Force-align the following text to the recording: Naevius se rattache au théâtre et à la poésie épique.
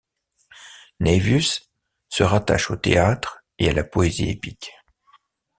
Naevius 0.99 1.69
se 2.09 2.23
rattache 2.23 2.71
au 2.71 2.75
théâtre 2.75 3.43
et 3.59 3.69
à 3.69 3.73
la 3.73 3.83
poésie 3.83 4.31
épique. 4.31 4.71